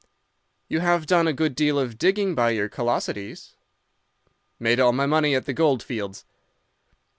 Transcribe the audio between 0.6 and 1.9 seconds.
"'You have done a good deal